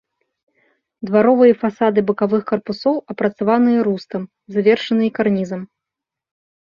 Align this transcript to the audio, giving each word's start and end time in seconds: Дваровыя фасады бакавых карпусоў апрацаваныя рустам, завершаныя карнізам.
Дваровыя 1.09 1.53
фасады 1.63 1.99
бакавых 2.09 2.43
карпусоў 2.51 2.95
апрацаваныя 3.15 3.79
рустам, 3.89 4.21
завершаныя 4.57 5.11
карнізам. 5.21 5.61